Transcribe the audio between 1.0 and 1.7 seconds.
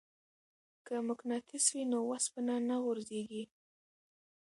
مقناطیس